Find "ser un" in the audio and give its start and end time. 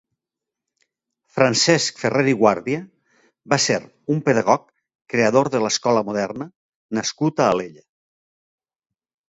3.67-4.25